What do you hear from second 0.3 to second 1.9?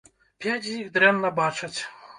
Пяць з іх дрэнна бачаць.